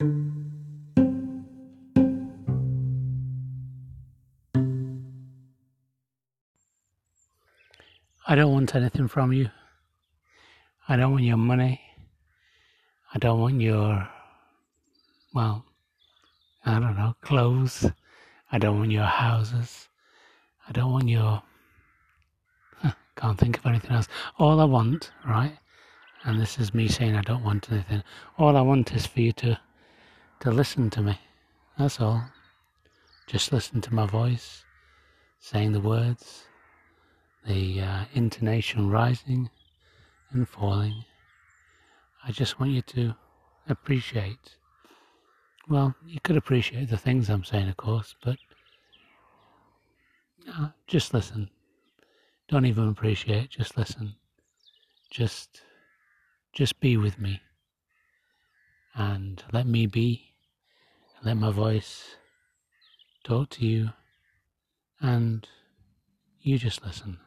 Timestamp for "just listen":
33.26-33.80, 50.86-51.48, 53.50-54.14, 66.58-67.18